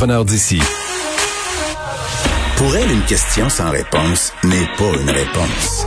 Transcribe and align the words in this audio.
entrepreneurs 0.00 0.24
d'ici. 0.24 0.58
Pour 2.56 2.74
elle, 2.74 2.90
une 2.90 3.02
question 3.02 3.50
sans 3.50 3.70
réponse 3.70 4.32
n'est 4.44 4.66
pas 4.78 4.98
une 4.98 5.10
réponse. 5.10 5.86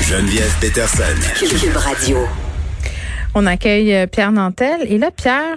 Geneviève 0.00 0.54
Peterson. 0.60 1.02
Cube 1.40 1.76
Radio. 1.76 2.18
On 3.34 3.44
accueille 3.46 3.92
euh, 3.92 4.06
Pierre 4.06 4.30
Nantel. 4.30 4.82
Et 4.88 4.98
là, 4.98 5.10
Pierre, 5.10 5.56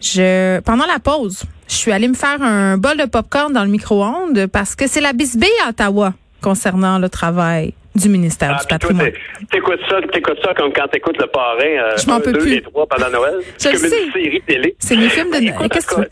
je 0.00 0.60
pendant 0.60 0.86
la 0.86 1.00
pause, 1.00 1.42
je 1.68 1.74
suis 1.74 1.90
allée 1.90 2.06
me 2.06 2.14
faire 2.14 2.40
un 2.40 2.76
bol 2.78 2.96
de 2.96 3.06
popcorn 3.06 3.52
dans 3.52 3.64
le 3.64 3.70
micro-ondes 3.70 4.46
parce 4.46 4.76
que 4.76 4.86
c'est 4.86 5.00
la 5.00 5.12
bisbée 5.12 5.50
à 5.66 5.70
Ottawa 5.70 6.12
concernant 6.42 7.00
le 7.00 7.08
travail 7.08 7.74
du 7.96 8.08
ministère 8.08 8.54
Ah, 8.56 8.60
du 8.62 8.68
patrimoine. 8.68 9.10
t'é- 9.10 9.46
t'écoutes 9.50 9.80
ça, 9.88 9.96
t'écoutes 10.12 10.38
ça 10.44 10.52
comme 10.54 10.72
quand 10.72 10.86
t'écoutes 10.92 11.18
le 11.18 11.26
parrain, 11.26 11.58
euh, 11.64 11.96
Je 12.00 12.06
m'en 12.06 12.16
un, 12.16 12.20
peux 12.20 12.32
deux 12.32 12.38
plus. 12.40 12.54
et 12.54 12.62
trois 12.62 12.86
pendant 12.86 13.10
Noël. 13.10 13.34
Je 13.60 13.68
le 13.68 13.78
sais. 13.78 13.86
une 14.04 14.12
série 14.12 14.42
télé. 14.46 14.76
C'est 14.78 14.96
mes 14.96 15.08
films 15.08 15.30
de 15.32 15.38
Noël. 15.40 15.68
Qu'est-ce 15.72 15.86
que 15.88 15.94
tu 15.96 16.00
veux? 16.02 16.08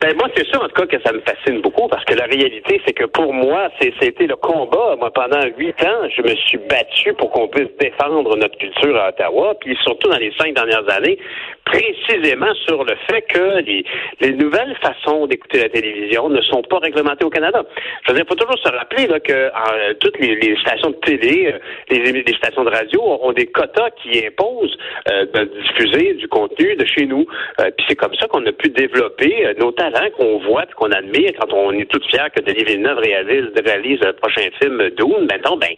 Ben, 0.00 0.14
moi, 0.16 0.28
c'est 0.36 0.46
sûr, 0.46 0.62
en 0.62 0.68
tout 0.68 0.80
cas, 0.80 0.86
que 0.86 1.02
ça 1.02 1.12
me 1.12 1.18
fascine 1.20 1.60
beaucoup 1.60 1.88
parce 1.88 2.04
que 2.04 2.14
la 2.14 2.26
réalité, 2.26 2.80
c'est 2.86 2.92
que 2.92 3.06
pour 3.06 3.34
moi, 3.34 3.68
c'était 3.80 4.28
le 4.28 4.36
combat. 4.36 4.94
Moi, 4.96 5.10
pendant 5.12 5.44
huit 5.56 5.74
ans, 5.82 6.08
je 6.14 6.22
me 6.22 6.36
suis 6.36 6.58
battu 6.70 7.14
pour 7.14 7.32
qu'on 7.32 7.48
puisse 7.48 7.76
défendre 7.80 8.36
notre 8.36 8.56
culture 8.58 8.96
à 8.96 9.08
Ottawa, 9.08 9.54
puis 9.60 9.76
surtout 9.82 10.08
dans 10.08 10.18
les 10.18 10.32
cinq 10.38 10.54
dernières 10.54 10.88
années, 10.88 11.18
précisément 11.68 12.54
sur 12.66 12.84
le 12.84 12.94
fait 13.08 13.22
que 13.22 13.60
les, 13.60 13.84
les 14.20 14.32
nouvelles 14.32 14.74
façons 14.80 15.26
d'écouter 15.26 15.60
la 15.60 15.68
télévision 15.68 16.28
ne 16.28 16.40
sont 16.42 16.62
pas 16.62 16.78
réglementées 16.78 17.24
au 17.24 17.30
Canada. 17.30 17.62
Je 18.06 18.12
veux 18.12 18.18
dire, 18.18 18.26
faut 18.28 18.34
toujours 18.34 18.58
se 18.58 18.70
rappeler 18.70 19.06
là, 19.06 19.20
que 19.20 19.32
euh, 19.32 19.94
toutes 20.00 20.18
les, 20.18 20.36
les 20.36 20.56
stations 20.56 20.90
de 20.90 20.96
télé, 20.96 21.52
euh, 21.52 21.58
les, 21.90 22.22
les 22.22 22.34
stations 22.34 22.64
de 22.64 22.70
radio 22.70 23.00
ont 23.22 23.32
des 23.32 23.46
quotas 23.46 23.90
qui 24.02 24.24
imposent 24.26 24.76
euh, 25.10 25.26
de 25.26 25.44
diffuser 25.44 26.14
du 26.14 26.28
contenu 26.28 26.76
de 26.76 26.84
chez 26.86 27.06
nous. 27.06 27.26
Euh, 27.60 27.70
puis 27.76 27.86
c'est 27.88 27.96
comme 27.96 28.14
ça 28.14 28.26
qu'on 28.28 28.44
a 28.46 28.52
pu 28.52 28.70
développer 28.70 29.46
euh, 29.46 29.54
nos 29.58 29.72
talents 29.72 30.10
qu'on 30.16 30.38
voit 30.38 30.66
qu'on 30.76 30.90
admire 30.90 31.32
quand 31.38 31.52
on 31.52 31.72
est 31.72 31.90
tout 31.90 32.00
fier 32.10 32.28
que 32.34 32.40
Denis 32.42 32.64
Villeneuve 32.64 32.98
réalise, 32.98 33.46
réalise 33.64 34.00
le 34.00 34.12
prochain 34.12 34.48
film 34.60 34.90
Dune. 34.96 35.26
Maintenant, 35.30 35.56
ben, 35.56 35.70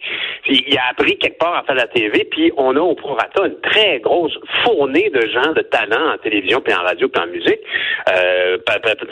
il 0.47 0.77
a 0.77 0.91
appris 0.91 1.17
quelque 1.17 1.37
part 1.37 1.55
à 1.55 1.63
faire 1.63 1.75
la 1.75 1.87
TV, 1.87 2.25
puis 2.25 2.51
on 2.57 2.75
a 2.75 2.79
au 2.79 2.95
prorata 2.95 3.45
une 3.45 3.59
très 3.61 3.99
grosse 3.99 4.37
fournée 4.63 5.09
de 5.09 5.21
gens 5.27 5.53
de 5.53 5.61
talent 5.89 6.13
en 6.13 6.17
télévision, 6.17 6.61
puis 6.61 6.73
en 6.73 6.83
radio, 6.83 7.07
puis 7.07 7.21
en 7.23 7.27
musique 7.27 7.59
euh, 8.09 8.57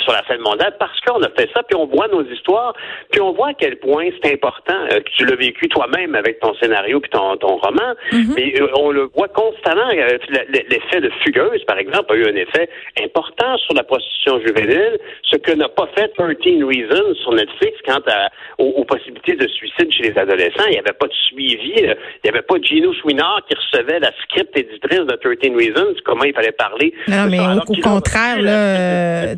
sur 0.03 0.11
la 0.13 0.23
scène 0.27 0.41
mondiale 0.41 0.75
parce 0.79 0.99
qu'on 1.01 1.21
a 1.21 1.29
fait 1.29 1.49
ça, 1.53 1.63
puis 1.63 1.75
on 1.77 1.85
voit 1.85 2.07
nos 2.07 2.23
histoires, 2.23 2.73
puis 3.11 3.21
on 3.21 3.31
voit 3.33 3.49
à 3.49 3.53
quel 3.53 3.77
point 3.77 4.07
c'est 4.21 4.33
important. 4.33 4.75
Euh, 4.91 4.99
tu 5.15 5.25
l'as 5.25 5.35
vécu 5.35 5.67
toi-même 5.69 6.15
avec 6.15 6.39
ton 6.39 6.53
scénario 6.55 6.99
puis 6.99 7.09
ton, 7.09 7.37
ton 7.37 7.57
roman, 7.57 7.93
mais 8.35 8.53
euh, 8.61 8.67
on 8.77 8.91
le 8.91 9.09
voit 9.15 9.27
constamment. 9.29 9.89
Euh, 9.89 10.17
L'effet 10.49 11.01
de 11.01 11.09
Fugueuse, 11.23 11.63
par 11.65 11.77
exemple, 11.77 12.13
a 12.13 12.15
eu 12.15 12.25
un 12.25 12.35
effet 12.35 12.69
important 13.03 13.57
sur 13.57 13.73
la 13.73 13.83
prostitution 13.83 14.39
juvénile, 14.39 14.97
ce 15.23 15.37
que 15.37 15.51
n'a 15.51 15.69
pas 15.69 15.87
fait 15.95 16.07
13 16.17 16.27
Reasons 16.63 17.13
sur 17.15 17.33
Netflix 17.33 17.77
quant 17.85 18.01
à, 18.07 18.29
aux, 18.57 18.69
aux 18.81 18.85
possibilités 18.85 19.35
de 19.35 19.47
suicide 19.47 19.91
chez 19.91 20.03
les 20.11 20.17
adolescents. 20.17 20.65
Il 20.67 20.71
n'y 20.71 20.79
avait 20.79 20.93
pas 20.97 21.07
de 21.07 21.13
suivi. 21.13 21.73
euh, 21.85 21.93
Il 22.23 22.29
n'y 22.29 22.29
avait 22.29 22.41
pas 22.41 22.55
Gino 22.61 22.93
Chouinard 22.93 23.41
qui 23.49 23.55
recevait 23.55 23.99
la 23.99 24.11
script 24.23 24.57
éditrice 24.57 25.01
de 25.05 25.15
13 25.15 25.55
Reasons, 25.55 25.95
comment 26.05 26.23
il 26.23 26.33
fallait 26.33 26.51
parler. 26.59 26.93
Non, 27.07 27.27
mais 27.29 27.39
au, 27.39 27.43
alors 27.43 27.63
au 27.67 27.73
qu'ils 27.73 27.87
ont 27.87 27.93
contraire, 27.95 28.41
là, 28.41 28.51
euh, 28.51 29.35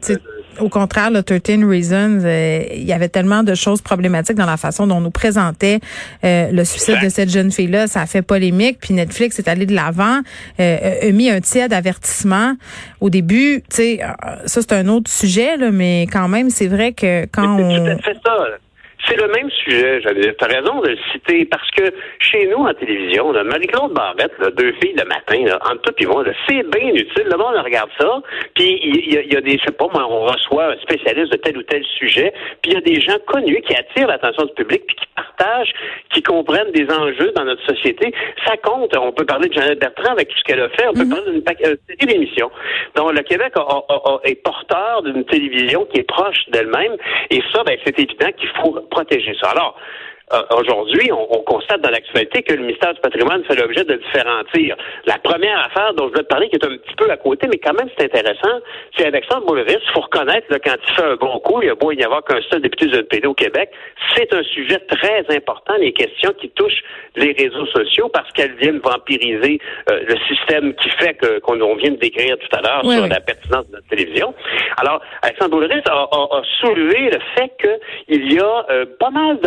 au 0.59 0.69
contraire, 0.69 1.11
le 1.11 1.23
13 1.23 1.63
Reasons, 1.63 2.19
euh, 2.23 2.63
il 2.73 2.83
y 2.83 2.93
avait 2.93 3.07
tellement 3.09 3.43
de 3.43 3.55
choses 3.55 3.81
problématiques 3.81 4.35
dans 4.35 4.45
la 4.45 4.57
façon 4.57 4.87
dont 4.87 4.97
on 4.97 5.01
nous 5.01 5.11
présentait 5.11 5.79
euh, 6.23 6.51
le 6.51 6.65
suicide 6.65 6.95
Exact. 6.95 7.05
de 7.05 7.09
cette 7.09 7.29
jeune 7.29 7.51
fille-là. 7.51 7.87
Ça 7.87 8.01
a 8.01 8.05
fait 8.05 8.21
polémique, 8.21 8.79
puis 8.81 8.93
Netflix 8.93 9.39
est 9.39 9.47
allé 9.47 9.65
de 9.65 9.73
l'avant, 9.73 10.19
euh, 10.59 11.09
a 11.09 11.11
mis 11.11 11.29
un 11.29 11.39
tiers 11.39 11.69
d'avertissement. 11.69 12.55
Au 12.99 13.09
début, 13.09 13.61
tu 13.69 13.75
sais, 13.75 13.99
euh, 14.03 14.07
ça 14.45 14.61
c'est 14.61 14.73
un 14.73 14.87
autre 14.87 15.09
sujet, 15.09 15.57
là, 15.57 15.71
mais 15.71 16.07
quand 16.11 16.27
même, 16.27 16.49
c'est 16.49 16.67
vrai 16.67 16.91
que 16.93 17.25
quand 17.25 17.55
Mais 17.57 17.63
on... 17.63 17.85
tout 17.85 17.91
à 17.91 17.97
fait 17.97 18.17
ça. 18.25 18.35
là. 18.49 18.57
C'est 19.11 19.19
le 19.19 19.27
même 19.27 19.49
sujet, 19.49 19.99
j'avais 20.01 20.33
tu 20.33 20.45
as 20.45 20.47
raison 20.47 20.79
de 20.79 20.87
le 20.91 20.97
citer, 21.11 21.43
parce 21.43 21.69
que 21.71 21.83
chez 22.19 22.47
nous, 22.47 22.59
en 22.59 22.73
télévision, 22.73 23.33
Marie-Claude 23.33 23.91
Barrette, 23.93 24.31
là, 24.39 24.51
deux 24.51 24.71
filles 24.81 24.95
le 24.97 25.03
matin, 25.03 25.43
là, 25.45 25.59
entre 25.69 25.81
tout 25.91 25.95
et 26.01 26.05
moi, 26.05 26.23
c'est 26.47 26.63
bien 26.69 26.93
utile. 26.93 27.27
Le 27.29 27.37
monde 27.37 27.55
regarde 27.61 27.89
ça, 27.99 28.21
puis 28.55 28.79
il 28.81 29.13
y, 29.13 29.35
a- 29.35 29.41
des, 29.41 29.57
je 29.57 29.65
sais 29.65 29.71
pas, 29.73 29.87
moi, 29.93 30.07
on 30.09 30.21
reçoit 30.27 30.67
un 30.71 30.77
spécialiste 30.77 31.29
de 31.33 31.37
tel 31.37 31.57
ou 31.57 31.63
tel 31.63 31.83
sujet, 31.97 32.31
puis 32.61 32.71
il 32.71 32.73
y 32.75 32.77
a 32.77 32.81
des 32.81 33.01
gens 33.01 33.17
connus 33.27 33.61
qui 33.67 33.75
attirent 33.75 34.07
l'attention 34.07 34.45
du 34.45 34.53
public, 34.53 34.83
puis 34.87 34.95
qui 34.95 35.07
qui 36.13 36.21
comprennent 36.23 36.71
des 36.71 36.87
enjeux 36.93 37.31
dans 37.35 37.45
notre 37.45 37.65
société. 37.65 38.13
Ça 38.45 38.57
compte. 38.57 38.95
On 38.97 39.11
peut 39.11 39.25
parler 39.25 39.49
de 39.49 39.53
Jeannette 39.53 39.79
Bertrand 39.79 40.11
avec 40.13 40.29
tout 40.29 40.37
ce 40.37 40.43
qu'elle 40.43 40.61
a 40.61 40.69
fait. 40.69 40.87
On 40.87 40.93
peut 40.93 41.07
parler 41.09 41.31
d'une 41.31 41.43
euh, 41.67 41.75
série 41.87 42.05
d'émissions. 42.13 42.51
Donc, 42.95 43.13
le 43.13 43.21
Québec 43.23 43.53
a- 43.55 43.61
a- 43.61 43.93
a- 43.93 44.19
est 44.23 44.35
porteur 44.43 45.03
d'une 45.03 45.23
télévision 45.25 45.85
qui 45.85 45.99
est 45.99 46.03
proche 46.07 46.37
d'elle-même. 46.49 46.95
Et 47.29 47.41
ça, 47.53 47.63
ben, 47.63 47.77
c'est 47.85 47.97
évident 47.99 48.29
qu'il 48.37 48.49
faut 48.61 48.71
protéger 48.89 49.35
ça. 49.41 49.49
Alors, 49.49 49.77
aujourd'hui, 50.57 51.11
on, 51.11 51.27
on 51.37 51.41
constate 51.43 51.81
dans 51.81 51.89
l'actualité 51.89 52.43
que 52.43 52.53
le 52.53 52.61
ministère 52.61 52.93
du 52.93 52.99
patrimoine 53.01 53.43
fait 53.45 53.55
l'objet 53.55 53.83
de 53.83 53.95
différents 53.95 54.43
tirs. 54.53 54.75
La 55.05 55.17
première 55.19 55.59
affaire 55.65 55.93
dont 55.93 56.05
je 56.05 56.09
voulais 56.11 56.23
te 56.23 56.27
parler, 56.27 56.49
qui 56.49 56.55
est 56.55 56.65
un 56.65 56.77
petit 56.77 56.95
peu 56.97 57.09
à 57.09 57.17
côté, 57.17 57.47
mais 57.47 57.57
quand 57.57 57.73
même 57.73 57.89
c'est 57.97 58.05
intéressant, 58.05 58.59
c'est 58.97 59.05
Alexandre 59.05 59.45
Boulris. 59.45 59.63
Il 59.69 59.91
faut 59.93 60.01
reconnaître, 60.01 60.47
là, 60.49 60.59
quand 60.59 60.75
il 60.87 60.93
fait 60.95 61.03
un 61.03 61.15
bon 61.15 61.39
coup, 61.39 61.61
il 61.61 61.67
y 61.67 61.69
a 61.69 61.75
beau 61.75 61.91
y 61.91 62.03
avoir 62.03 62.23
qu'un 62.23 62.41
seul 62.49 62.61
député 62.61 62.87
du 62.87 62.95
NPD 62.95 63.27
au 63.27 63.33
Québec, 63.33 63.69
c'est 64.15 64.33
un 64.33 64.43
sujet 64.43 64.79
très 64.89 65.25
important, 65.35 65.73
les 65.79 65.93
questions 65.93 66.31
qui 66.39 66.49
touchent 66.49 66.83
les 67.15 67.33
réseaux 67.37 67.65
sociaux, 67.67 68.09
parce 68.09 68.31
qu'elles 68.31 68.55
viennent 68.55 68.79
vampiriser 68.79 69.59
euh, 69.89 69.99
le 70.07 70.15
système 70.27 70.73
qui 70.75 70.89
fait 70.91 71.13
que 71.15 71.39
qu'on 71.39 71.59
on 71.61 71.75
vient 71.75 71.91
de 71.91 71.97
décrire 71.97 72.37
tout 72.37 72.55
à 72.57 72.61
l'heure 72.61 72.81
Oui, 72.83 72.95
sur 72.95 73.03
oui. 73.03 73.09
la 73.09 73.19
pertinence 73.19 73.67
de 73.67 73.73
notre 73.73 73.87
télévision. 73.87 74.33
Alors, 74.77 75.01
Alexandre 75.21 75.51
Boulris 75.51 75.81
a, 75.85 75.93
a- 75.93 76.37
a 76.37 76.41
soulevé 76.61 77.09
le 77.11 77.19
fait 77.35 77.51
qu'il 78.07 78.33
y 78.33 78.39
a 78.39 78.65
euh, 78.69 78.85
pas 78.99 79.09
mal 79.09 79.39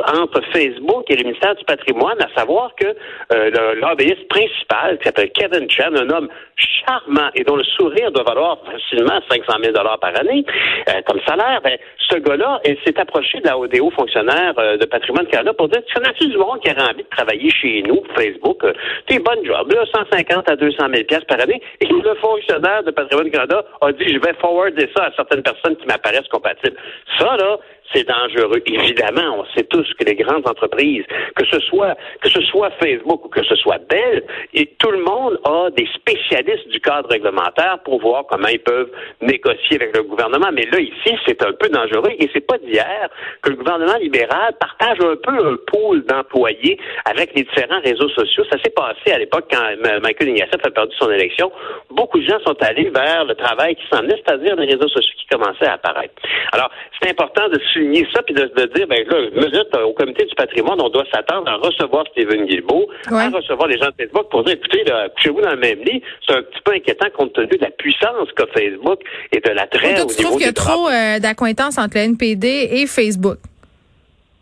entre 0.00 0.40
Facebook 0.52 1.10
et 1.10 1.16
le 1.16 1.24
ministère 1.24 1.54
du 1.54 1.64
patrimoine, 1.64 2.20
à 2.20 2.28
savoir 2.38 2.74
que 2.76 2.86
euh, 2.86 3.74
l'ABS 3.80 4.26
principal, 4.28 4.98
qui 4.98 5.04
s'appelle 5.04 5.30
Kevin 5.32 5.70
Chen, 5.70 5.96
un 5.96 6.10
homme 6.10 6.28
charmant 6.56 7.30
et 7.34 7.44
dont 7.44 7.56
le 7.56 7.64
sourire 7.64 8.10
doit 8.12 8.24
valoir 8.24 8.58
facilement 8.64 9.20
500 9.30 9.58
000 9.62 9.72
par 10.00 10.18
année 10.18 10.44
euh, 10.88 11.00
comme 11.06 11.20
salaire, 11.26 11.60
ben, 11.62 11.76
ce 12.10 12.16
gars-là 12.18 12.60
il 12.64 12.76
s'est 12.84 12.98
approché 12.98 13.40
de 13.40 13.46
la 13.46 13.54
des 13.68 13.80
hauts 13.80 13.90
fonctionnaires 13.90 14.54
euh, 14.58 14.76
de 14.76 14.84
Patrimoine 14.86 15.26
Canada 15.26 15.52
pour 15.54 15.68
dire, 15.68 15.82
tu 15.86 15.94
connais-tu 15.94 16.28
du 16.28 16.36
monde 16.36 16.60
qui 16.60 16.70
aurait 16.70 16.90
envie 16.90 17.02
de 17.02 17.08
travailler 17.08 17.50
chez 17.50 17.82
nous, 17.82 18.02
Facebook, 18.16 18.64
euh, 18.64 18.72
t'es 19.06 19.18
bonne 19.18 19.44
job, 19.44 19.72
là, 19.72 19.84
150 19.92 20.50
à 20.50 20.56
200 20.56 20.76
000 20.92 21.04
piastres 21.04 21.26
par 21.26 21.40
année, 21.40 21.60
et 21.80 21.86
le 21.86 22.14
fonctionnaire 22.16 22.82
de 22.82 22.90
Patrimoine 22.90 23.30
Canada 23.30 23.64
a 23.80 23.92
dit, 23.92 24.08
je 24.08 24.18
vais 24.18 24.34
forwarder 24.40 24.88
ça 24.96 25.04
à 25.04 25.12
certaines 25.14 25.42
personnes 25.42 25.76
qui 25.76 25.86
m'apparaissent 25.86 26.28
compatibles. 26.28 26.76
Ça, 27.18 27.36
là, 27.36 27.58
c'est 27.94 28.06
dangereux. 28.06 28.62
Évidemment, 28.66 29.40
on 29.40 29.44
sait 29.54 29.64
tous 29.64 29.86
que 29.98 30.04
les 30.04 30.14
grandes 30.14 30.46
entreprises, 30.46 31.04
que 31.36 31.46
ce 31.46 31.60
soit 31.60 31.96
que 32.20 32.28
ce 32.28 32.40
soit 32.42 32.70
Facebook 32.82 33.24
ou 33.24 33.28
que 33.28 33.44
ce 33.44 33.56
soit 33.56 33.78
Bell, 33.88 34.22
et 34.54 34.66
tout 34.78 34.90
le 34.90 35.02
monde 35.02 35.38
a 35.44 35.70
des 35.70 35.88
spécialistes 35.94 36.68
du 36.68 36.80
cadre 36.80 37.08
réglementaire 37.08 37.78
pour 37.84 38.00
voir 38.00 38.24
comment 38.28 38.48
ils 38.48 38.60
peuvent 38.60 38.90
négocier 39.20 39.76
avec 39.76 39.96
le 39.96 40.02
gouvernement. 40.02 40.50
Mais 40.52 40.66
là, 40.70 40.80
ici, 40.80 41.16
c'est 41.26 41.42
un 41.44 41.52
peu 41.52 41.68
dangereux 41.68 42.12
et 42.18 42.28
c'est 42.32 42.46
pas 42.46 42.58
d'hier 42.58 43.08
que 43.42 43.50
le 43.50 43.56
gouvernement 43.56 43.96
libéral 43.98 44.54
partage 44.58 44.98
un 45.00 45.16
peu 45.16 45.32
un 45.32 45.56
pool 45.66 46.04
d'employés 46.04 46.78
avec 47.04 47.34
les 47.34 47.42
différents 47.42 47.80
réseaux 47.80 48.08
sociaux. 48.10 48.44
Ça 48.50 48.58
s'est 48.62 48.70
passé 48.70 49.12
à 49.12 49.18
l'époque 49.18 49.46
quand 49.50 49.62
Michael 50.02 50.28
Ignatieff 50.28 50.60
a 50.64 50.70
perdu 50.70 50.94
son 50.98 51.10
élection. 51.10 51.50
Beaucoup 51.90 52.18
de 52.18 52.26
gens 52.26 52.38
sont 52.46 52.56
allés 52.62 52.90
vers 52.90 53.24
le 53.24 53.34
travail 53.34 53.74
qui 53.76 53.84
s'en 53.90 54.04
est, 54.04 54.22
c'est-à-dire 54.24 54.56
les 54.56 54.66
réseaux 54.66 54.88
sociaux 54.88 55.14
qui 55.18 55.26
commençaient 55.26 55.66
à 55.66 55.74
apparaître. 55.74 56.14
Alors, 56.52 56.70
c'est 57.00 57.10
important 57.10 57.48
de 57.48 57.58
souligner 57.82 58.06
ça 58.14 58.22
puis 58.22 58.34
de, 58.34 58.42
de 58.42 58.72
dire, 58.74 58.86
ben 58.86 59.04
là, 59.08 59.62
euh, 59.76 59.84
au 59.84 59.92
comité 59.92 60.24
du 60.24 60.34
patrimoine, 60.34 60.80
on 60.80 60.88
doit 60.88 61.04
s'attendre 61.12 61.48
à 61.48 61.56
recevoir 61.56 62.04
Stephen 62.12 62.46
Guilbeault, 62.46 62.86
Ouais. 63.10 63.22
à 63.22 63.28
recevoir 63.30 63.68
les 63.68 63.78
gens 63.78 63.86
de 63.88 63.94
Facebook 63.98 64.28
pour 64.30 64.44
dire, 64.44 64.54
écoutez, 64.54 64.84
couchez-vous 65.16 65.40
dans 65.40 65.50
le 65.50 65.56
même 65.56 65.80
lit. 65.80 66.02
C'est 66.26 66.34
un 66.36 66.42
petit 66.42 66.60
peu 66.64 66.72
inquiétant 66.72 67.06
compte 67.16 67.32
tenu 67.32 67.48
de 67.48 67.58
la 67.62 67.70
puissance 67.70 68.28
qu'a 68.36 68.46
Facebook 68.54 69.00
et 69.32 69.40
de 69.40 69.50
l'attrait 69.50 70.00
au 70.00 70.06
tu 70.06 70.16
niveau 70.18 70.22
trouves 70.22 70.36
qu'il 70.38 70.46
y 70.46 70.50
a 70.50 70.52
trop 70.52 70.88
euh, 70.88 71.18
d'accointances 71.18 71.78
entre 71.78 71.96
le 71.96 72.02
NPD 72.04 72.68
et 72.72 72.86
Facebook? 72.86 73.38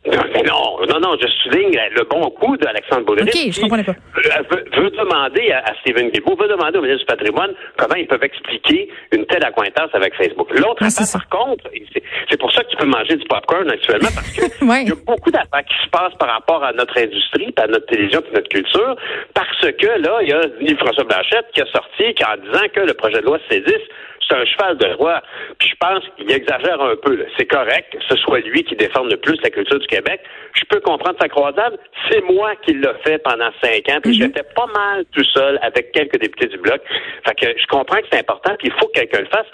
Non, 0.06 0.22
mais 0.32 0.42
non, 0.42 0.78
non, 0.88 0.98
non, 0.98 1.16
je 1.20 1.28
souligne 1.28 1.78
le 1.94 2.04
bon 2.04 2.30
coup 2.30 2.56
d'Alexandre 2.56 3.04
Boulris. 3.04 3.24
OK, 3.24 3.32
je 3.34 3.50
qui, 3.50 3.60
comprenais 3.60 3.84
pas. 3.84 3.92
euh, 3.92 4.42
Veut, 4.50 4.64
veut 4.82 4.90
demander 4.90 5.52
à, 5.52 5.58
à 5.58 5.74
Stephen 5.82 6.08
Guilbeault, 6.08 6.36
veut 6.36 6.48
demander 6.48 6.78
au 6.78 6.80
ministre 6.80 7.00
du 7.00 7.06
patrimoine 7.14 7.52
comment 7.76 7.94
ils 7.96 8.06
peuvent 8.06 8.24
expliquer 8.24 8.88
une 9.12 9.26
telle 9.26 9.44
accointance 9.44 9.90
avec 9.92 10.14
Facebook. 10.14 10.48
L'autre 10.58 10.78
Ah, 10.80 10.86
affaire, 10.86 11.06
par 11.12 11.28
contre, 11.28 11.64
c'est 12.30 12.40
pour 12.40 12.50
ça 12.50 12.64
que 12.64 12.70
tu 12.70 12.76
peux 12.78 12.86
manger 12.86 13.16
du 13.16 13.26
popcorn 13.26 13.70
actuellement, 13.70 14.08
parce 14.14 14.32
que 14.32 14.64
Ouais. 14.64 14.82
il 14.84 14.88
y 14.88 14.92
a 14.92 14.96
beaucoup 15.06 15.30
d'affaires 15.30 15.64
qui 15.68 15.84
se 15.84 15.90
passent 15.90 16.16
par 16.18 16.30
rapport 16.30 16.64
à 16.64 16.72
notre 16.72 16.96
industrie, 16.98 17.52
puis 17.52 17.62
à 17.64 17.66
notre 17.66 17.84
télévision, 17.86 18.22
puis 18.22 18.32
notre 18.34 18.48
culture, 18.48 18.96
parce 19.34 19.60
que 19.60 19.86
là, 20.00 20.18
il 20.22 20.30
y 20.30 20.32
a 20.32 20.40
Yves-François 20.62 21.04
Blanchette 21.04 21.46
qui 21.52 21.60
a 21.60 21.66
sorti 21.66 22.14
qui, 22.14 22.24
en 22.24 22.36
disant 22.42 22.64
que 22.72 22.80
le 22.80 22.94
projet 22.94 23.20
de 23.20 23.26
loi 23.26 23.38
C10 23.50 23.74
c'est 24.30 24.36
un 24.36 24.44
cheval 24.44 24.76
de 24.78 24.94
roi. 24.94 25.22
Puis 25.58 25.68
je 25.68 25.74
pense 25.80 26.04
qu'il 26.16 26.30
exagère 26.30 26.80
un 26.80 26.96
peu. 26.96 27.24
C'est 27.36 27.46
correct 27.46 27.92
que 27.92 27.98
ce 28.08 28.16
soit 28.16 28.40
lui 28.40 28.62
qui 28.64 28.76
défende 28.76 29.10
le 29.10 29.16
plus 29.16 29.40
la 29.42 29.50
culture 29.50 29.78
du 29.78 29.86
Québec. 29.86 30.20
Je 30.54 30.64
peux 30.68 30.80
comprendre 30.80 31.16
sa 31.20 31.28
croisade. 31.28 31.78
C'est 32.10 32.22
moi 32.22 32.54
qui 32.64 32.74
l'ai 32.74 32.88
fait 33.04 33.18
pendant 33.18 33.50
cinq 33.62 33.88
ans. 33.90 34.00
Puis 34.02 34.14
j'étais 34.14 34.44
pas 34.54 34.66
mal 34.66 35.04
tout 35.12 35.24
seul 35.24 35.58
avec 35.62 35.92
quelques 35.92 36.18
députés 36.18 36.48
du 36.48 36.58
Bloc. 36.58 36.80
Fait 37.26 37.34
que 37.34 37.58
je 37.58 37.66
comprends 37.66 37.98
que 37.98 38.06
c'est 38.10 38.20
important. 38.20 38.54
Puis 38.58 38.68
il 38.68 38.74
faut 38.80 38.86
que 38.88 39.00
quelqu'un 39.00 39.20
le 39.20 39.26
fasse. 39.26 39.46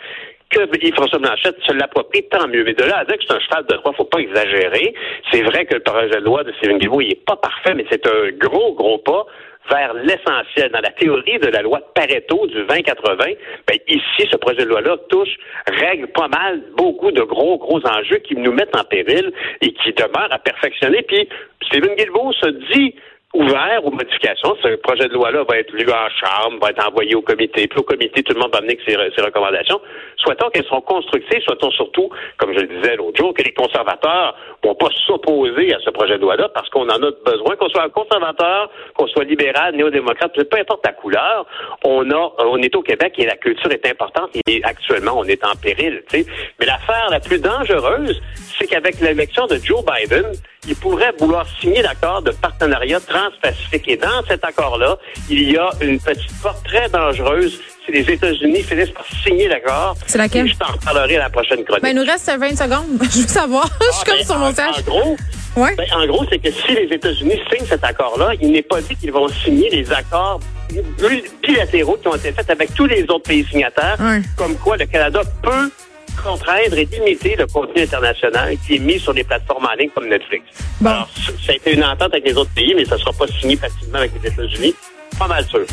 que 0.51 0.87
Yves-François 0.87 1.19
Blanchette 1.19 1.57
se 1.67 1.73
l'approprie, 1.73 2.27
tant 2.31 2.47
mieux. 2.49 2.65
Mais 2.65 2.75
de 2.75 2.85
là 2.85 2.99
à 2.99 3.05
dire 3.05 3.17
que 3.17 3.25
c'est 3.27 3.35
un 3.35 3.41
cheval 3.41 3.67
de 3.67 3.77
droit, 3.77 3.93
faut 3.97 4.05
pas 4.05 4.21
exagérer. 4.21 4.95
C'est 5.33 5.43
vrai 5.43 5.65
que 5.65 5.75
le 5.75 5.81
projet 5.81 6.09
de 6.09 6.25
loi 6.25 6.45
de 6.45 6.53
Stephen 6.59 6.79
Guilbeault, 6.79 7.01
il 7.01 7.13
est 7.13 7.25
pas 7.27 7.37
parfait, 7.37 7.75
mais 7.75 7.85
c'est 7.91 8.07
un 8.07 8.31
gros, 8.39 8.75
gros 8.75 8.99
pas 8.99 9.27
vers 9.71 9.95
l'essentiel. 9.95 10.71
Dans 10.73 10.81
la 10.81 10.91
théorie 10.91 11.39
de 11.39 11.49
la 11.49 11.63
loi 11.63 11.79
de 11.79 11.85
Pareto 11.95 12.47
du 12.47 12.63
20-80, 12.65 13.37
ben 13.67 13.79
ici, 13.89 14.29
ce 14.31 14.37
projet 14.37 14.65
de 14.65 14.69
loi-là 14.69 14.97
touche, 15.09 15.37
règle 15.67 16.09
pas 16.09 16.29
mal 16.29 16.63
beaucoup 16.77 17.11
de 17.11 17.23
gros, 17.23 17.59
gros 17.59 17.81
enjeux 17.87 18.19
qui 18.19 18.37
nous 18.37 18.53
mettent 18.53 18.77
en 18.77 18.85
péril 18.85 19.33
et 19.61 19.73
qui 19.73 19.93
demeurent 19.93 20.33
à 20.33 20.39
perfectionner. 20.39 21.03
Puis, 21.03 21.29
Stephen 21.63 21.95
Guilbeault 21.97 22.33
se 22.33 22.51
dit 22.73 22.95
ouvert 23.35 23.81
aux 23.85 23.91
modifications. 23.91 24.57
Ce 24.63 24.77
projet 24.77 25.09
de 25.09 25.15
loi-là 25.15 25.45
va 25.49 25.59
être 25.59 25.73
lu 25.73 25.87
en 25.91 26.09
chambre, 26.09 26.59
va 26.61 26.71
être 26.71 26.87
envoyé 26.87 27.15
au 27.15 27.23
comité. 27.23 27.67
Puis 27.69 27.79
au 27.79 27.83
comité, 27.83 28.23
tout 28.23 28.35
le 28.35 28.41
monde 28.41 28.53
va 28.53 28.59
amener 28.59 28.79
ses, 28.87 28.97
ses 29.15 29.23
recommandations. 29.23 29.81
Souhaitons 30.27 30.51
qu'elles 30.51 30.65
soient 30.65 30.83
constructives, 30.83 31.41
souhaitons 31.43 31.71
surtout, 31.71 32.11
comme 32.37 32.53
je 32.53 32.59
le 32.59 32.67
disais 32.67 32.97
l'autre 32.97 33.17
jour, 33.17 33.33
que 33.33 33.43
les 33.43 33.53
conservateurs 33.53 34.35
vont 34.65 34.75
pas 34.75 34.89
s'opposer 35.07 35.73
à 35.73 35.79
ce 35.85 35.91
projet 35.91 36.17
de 36.17 36.23
loi-là 36.23 36.49
parce 36.53 36.69
qu'on 36.71 36.89
en 36.89 37.01
a 37.01 37.11
besoin, 37.25 37.55
qu'on 37.55 37.69
soit 37.69 37.89
conservateur, 37.91 38.69
qu'on 38.97 39.07
soit 39.07 39.23
libéral, 39.23 39.77
néo-démocrate, 39.77 40.33
peu 40.35 40.59
importe 40.59 40.85
la 40.85 40.93
couleur, 40.95 41.47
on 41.85 42.11
a, 42.11 42.33
on 42.41 42.59
est 42.59 42.75
au 42.75 42.83
Québec 42.83 43.15
et 43.19 43.27
la 43.27 43.37
culture 43.37 43.71
est 43.71 43.87
importante 43.87 44.31
et 44.49 44.61
actuellement 44.65 45.13
on 45.17 45.25
est 45.25 45.45
en 45.45 45.55
péril. 45.55 46.03
sais. 46.09 46.27
Mais 46.59 46.67
l'affaire 46.67 47.07
la 47.11 47.21
plus 47.21 47.41
dangereuse, 47.41 48.21
c'est 48.59 48.67
qu'avec 48.67 49.01
l'élection 49.01 49.47
de 49.47 49.57
Joe 49.57 49.85
Biden, 49.85 50.33
il 50.67 50.75
pourrait 50.75 51.13
vouloir 51.19 51.47
signer 51.61 51.83
l'accord 51.83 52.23
de 52.23 52.33
partenariat 52.33 52.99
transpacifique. 53.01 53.89
Et 53.89 53.97
dans 53.97 54.25
cet 54.29 54.45
accord-là, 54.45 54.99
il 55.31 55.53
y 55.53 55.57
a 55.57 55.71
une 55.81 56.01
petite 56.01 56.43
porte 56.43 56.65
très 56.65 56.89
dangereuse 56.89 57.61
si 57.85 57.93
les 57.93 58.11
États-Unis 58.11 58.63
finissent 58.63 58.91
par 58.91 59.07
signer 59.07 59.49
l'accord. 59.49 59.95
C'est 60.17 60.23
laquelle? 60.23 60.49
je 60.49 60.55
t'en 60.57 60.73
reparlerai 60.73 61.17
à 61.17 61.21
la 61.21 61.31
prochaine 61.31 61.63
chronique? 61.65 61.83
Ben, 61.83 61.91
il 61.91 61.95
nous 61.97 62.05
reste 62.11 62.31
20 62.31 62.57
secondes. 62.57 62.99
je 63.03 63.21
veux 63.21 63.27
savoir. 63.29 63.67
je 63.81 63.85
suis 63.97 64.03
Ah, 64.03 64.05
comme 64.07 64.19
ben, 64.19 64.25
sur 64.25 64.39
mon 64.39 64.47
en, 64.47 64.55
sage. 64.55 64.75
en 64.79 64.83
gros, 64.91 65.17
Ouais. 65.57 65.75
ben, 65.77 65.87
en 65.95 66.07
gros, 66.07 66.25
c'est 66.31 66.39
que 66.39 66.51
si 66.51 66.75
les 66.75 66.95
États-Unis 66.95 67.41
signent 67.51 67.67
cet 67.67 67.83
accord-là, 67.85 68.33
il 68.41 68.53
n'est 68.53 68.63
pas 68.63 68.81
dit 68.83 68.95
qu'ils 68.97 69.13
vont 69.13 69.27
signer 69.29 69.71
les 69.71 69.91
accords 69.93 70.41
bilatéraux 71.43 71.97
qui 71.97 72.09
ont 72.09 72.15
été 72.17 72.33
faits 72.33 72.51
avec 72.51 72.75
tous 72.75 72.87
les 72.87 73.03
autres 73.05 73.23
pays 73.29 73.45
signataires, 73.51 73.97
Ouais. 74.01 74.21
comme 74.37 74.55
quoi 74.57 74.77
le 74.77 74.87
Canada 74.87 75.21
peut 75.43 75.71
contraindre 76.23 76.77
et 76.79 76.85
limiter 76.87 77.37
le 77.37 77.47
contenu 77.47 77.83
international 77.83 78.57
qui 78.67 78.77
est 78.77 78.79
mis 78.79 78.99
sur 78.99 79.13
les 79.13 79.25
plateformes 79.25 79.67
en 79.67 79.75
ligne 79.79 79.91
comme 79.95 80.09
Netflix. 80.09 80.45
Bon. 80.81 80.91
Alors, 80.91 81.09
ça 81.45 81.53
a 81.53 81.55
été 81.55 81.73
une 81.75 81.85
entente 81.85 82.13
avec 82.13 82.25
les 82.25 82.35
autres 82.37 82.51
pays, 82.55 82.75
mais 82.75 82.85
ça 82.85 82.95
ne 82.97 83.01
sera 83.01 83.13
pas 83.13 83.27
signé 83.41 83.57
facilement 83.57 83.99
avec 83.99 84.13
les 84.23 84.29
États-Unis. 84.31 84.75
Pas 85.19 85.29
mal 85.29 85.45
sûr. 85.47 85.65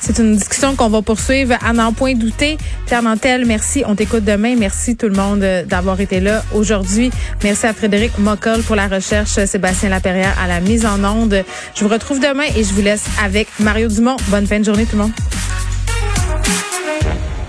C'est 0.00 0.18
une 0.18 0.36
discussion 0.36 0.76
qu'on 0.76 0.88
va 0.88 1.02
poursuivre 1.02 1.56
à 1.64 1.72
n'en 1.72 1.92
point 1.92 2.14
douter. 2.14 2.56
Pierre 2.86 3.02
merci. 3.02 3.82
On 3.86 3.94
t'écoute 3.94 4.24
demain. 4.24 4.54
Merci 4.56 4.96
tout 4.96 5.08
le 5.08 5.14
monde 5.14 5.42
euh, 5.42 5.64
d'avoir 5.64 6.00
été 6.00 6.20
là 6.20 6.42
aujourd'hui. 6.54 7.10
Merci 7.42 7.66
à 7.66 7.72
Frédéric 7.72 8.18
Mockel 8.18 8.62
pour 8.62 8.76
la 8.76 8.88
recherche, 8.88 9.44
Sébastien 9.44 9.88
Laperrière 9.88 10.36
à 10.42 10.46
la 10.46 10.60
mise 10.60 10.86
en 10.86 11.02
onde. 11.04 11.44
Je 11.74 11.84
vous 11.84 11.90
retrouve 11.90 12.20
demain 12.20 12.44
et 12.56 12.62
je 12.62 12.72
vous 12.72 12.82
laisse 12.82 13.04
avec 13.22 13.48
Mario 13.58 13.88
Dumont. 13.88 14.16
Bonne 14.28 14.46
fin 14.46 14.60
de 14.60 14.64
journée 14.64 14.84
tout 14.84 14.96
le 14.96 15.02
monde. 15.02 15.12